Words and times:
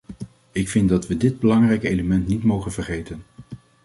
Ik 0.51 0.69
vind 0.69 0.89
dat 0.89 1.07
we 1.07 1.17
dit 1.17 1.39
belangrijke 1.39 1.89
element 1.89 2.27
niet 2.27 2.43
mogen 2.43 2.71
vergeten. 2.71 3.23